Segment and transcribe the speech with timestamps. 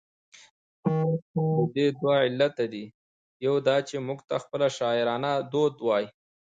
[1.33, 1.37] د
[1.75, 2.85] دې دوه علته دي،
[3.45, 6.07] يو دا چې، موږ ته خپله شاعرانه دود وايي،